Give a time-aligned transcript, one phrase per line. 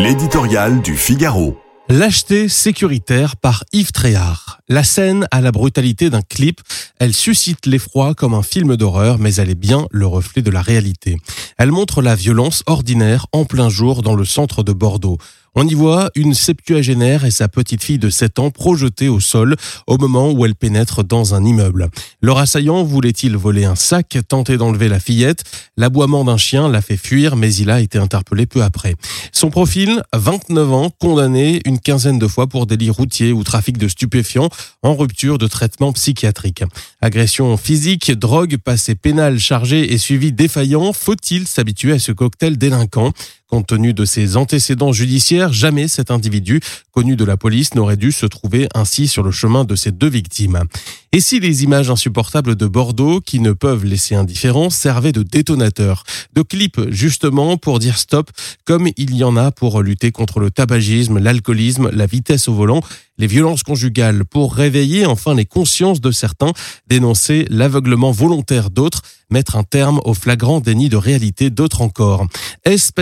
[0.00, 1.58] L'éditorial du Figaro.
[1.88, 4.57] Lâcheté sécuritaire par Yves Tréhard.
[4.70, 6.60] La scène a la brutalité d'un clip.
[6.98, 10.60] Elle suscite l'effroi comme un film d'horreur, mais elle est bien le reflet de la
[10.60, 11.16] réalité.
[11.56, 15.16] Elle montre la violence ordinaire en plein jour dans le centre de Bordeaux.
[15.60, 19.56] On y voit une septuagénaire et sa petite fille de 7 ans projetées au sol
[19.88, 21.88] au moment où elle pénètre dans un immeuble.
[22.22, 25.42] Leur assaillant voulait-il voler un sac, tenter d'enlever la fillette?
[25.76, 28.94] L'aboiement d'un chien l'a fait fuir, mais il a été interpellé peu après.
[29.32, 33.88] Son profil, 29 ans, condamné une quinzaine de fois pour délit routier ou trafic de
[33.88, 34.50] stupéfiants
[34.82, 36.64] en rupture de traitement psychiatrique.
[37.00, 43.12] Agression physique, drogue, passé pénal chargé et suivi défaillant, faut-il s'habituer à ce cocktail délinquant?
[43.48, 46.60] Compte tenu de ses antécédents judiciaires, jamais cet individu,
[46.92, 50.10] connu de la police, n'aurait dû se trouver ainsi sur le chemin de ses deux
[50.10, 50.64] victimes.
[51.12, 56.04] Et si les images insupportables de Bordeaux, qui ne peuvent laisser indifférent, servaient de détonateur,
[56.34, 58.30] de clip justement pour dire stop,
[58.66, 62.82] comme il y en a pour lutter contre le tabagisme, l'alcoolisme, la vitesse au volant,
[63.16, 66.52] les violences conjugales, pour réveiller enfin les consciences de certains,
[66.86, 72.26] dénoncer l'aveuglement volontaire d'autres, mettre un terme au flagrant déni de réalité d'autres encore.
[72.64, 72.92] Est-ce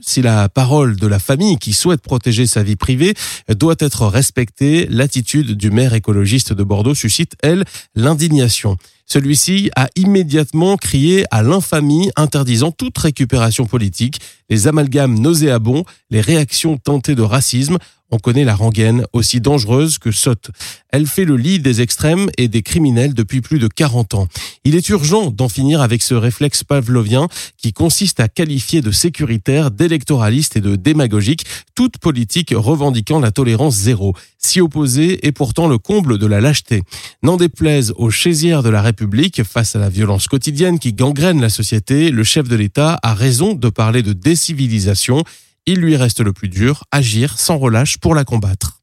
[0.00, 3.14] si la parole de la famille qui souhaite protéger sa vie privée
[3.48, 8.76] doit être respectée L'attitude du maire écologiste de Bordeaux suscite, elle, l'indignation.
[9.06, 16.78] Celui-ci a immédiatement crié à l'infamie, interdisant toute récupération politique, les amalgames nauséabonds, les réactions
[16.78, 17.78] tentées de racisme,
[18.12, 20.50] on connaît la rengaine, aussi dangereuse que sotte.
[20.90, 24.28] Elle fait le lit des extrêmes et des criminels depuis plus de 40 ans.
[24.64, 29.70] Il est urgent d'en finir avec ce réflexe pavlovien qui consiste à qualifier de sécuritaire,
[29.70, 34.14] d'électoraliste et de démagogique toute politique revendiquant la tolérance zéro.
[34.36, 36.82] Si opposé est pourtant le comble de la lâcheté.
[37.22, 41.48] N'en déplaise aux chaisières de la République face à la violence quotidienne qui gangrène la
[41.48, 45.24] société, le chef de l'État a raison de parler de décivilisation
[45.66, 48.81] il lui reste le plus dur, agir sans relâche pour la combattre.